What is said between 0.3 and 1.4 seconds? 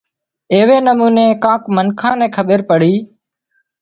ايوي نموني